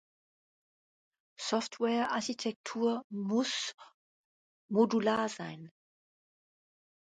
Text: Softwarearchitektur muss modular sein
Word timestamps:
Softwarearchitektur 1.37 3.03
muss 3.11 3.75
modular 4.67 5.29
sein 5.29 5.69